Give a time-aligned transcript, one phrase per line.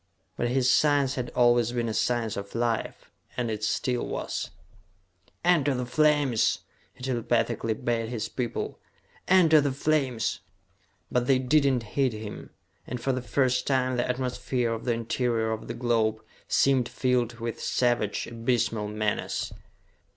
[0.35, 4.49] But his science had always been a science of Life, and it still was.
[5.45, 6.61] "Enter the flames!"
[6.95, 8.79] he telepathically bade his people.
[9.27, 10.39] "Enter the flames!"
[11.11, 12.49] But they did not heed him,
[12.87, 17.35] and for the first time the atmosphere of the interior of the globe seemed filled
[17.39, 19.53] with savage, abysmal menace!